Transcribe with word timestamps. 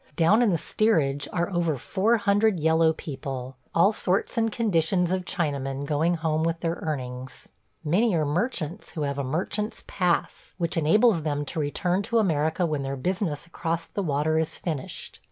Down 0.15 0.41
in 0.41 0.49
the 0.49 0.57
steerage 0.57 1.27
are 1.31 1.53
over 1.53 1.77
four 1.77 2.17
hundred 2.17 2.59
yellow 2.59 2.91
people.... 2.91 3.57
All 3.75 3.91
sorts 3.91 4.35
and 4.35 4.51
conditions 4.51 5.11
of 5.11 5.25
Chinamen 5.25 5.85
going 5.85 6.15
home 6.15 6.41
with 6.41 6.61
their 6.61 6.79
earnings. 6.81 7.47
Many 7.83 8.15
are 8.15 8.25
merchants 8.25 8.89
who 8.93 9.03
have 9.03 9.19
a 9.19 9.23
merchant's 9.23 9.83
pass, 9.85 10.55
which 10.57 10.75
enables 10.75 11.21
them 11.21 11.45
to 11.45 11.59
return 11.59 12.01
to 12.01 12.17
America 12.17 12.65
when 12.65 12.81
their 12.81 12.95
business 12.97 13.45
across 13.45 13.85
the 13.85 14.01
water 14.01 14.39
is 14.39 14.57
finished. 14.57 15.19